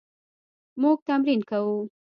موږ 0.81 0.97
تمرین 1.07 1.41
کوو 1.49 1.77